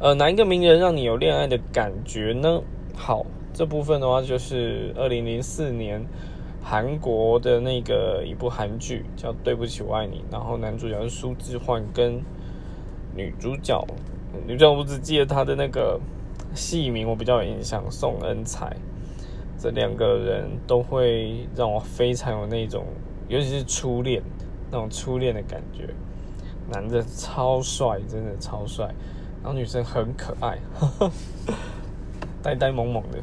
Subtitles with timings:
[0.00, 2.62] 呃，哪一个名人让你有恋爱的感觉呢？
[2.94, 6.06] 好，这部分的话就是二零零四年
[6.62, 12.22] 韩国的那个一部韩剧叫《对不起我爱你》，然后男主角是苏志焕跟
[13.16, 13.84] 女主角，
[14.46, 15.98] 女主角我只记得她的那个
[16.54, 18.76] 戏名，我比较有印象，宋恩彩。
[19.58, 22.86] 这两个人都会让我非常有那种，
[23.26, 24.22] 尤其是初恋
[24.70, 25.88] 那种初恋的感觉。
[26.70, 28.94] 男的超帅，真的超帅，
[29.42, 31.12] 然后女生很可爱，呵 呵
[32.42, 33.18] 呆呆萌萌的。